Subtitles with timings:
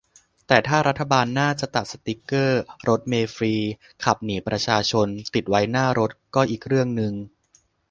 [0.47, 3.53] แต้ถ้ารัฐบาลหน้าจะตัดสติ๊กเกอร์ "รถเมล์ฟรี
[4.03, 7.13] ขับหนีประชาชน" ติดไว้หน้ารถ ก็อีกเรื่องนึง